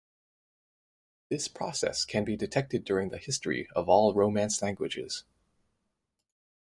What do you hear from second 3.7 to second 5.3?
of all Romance languages.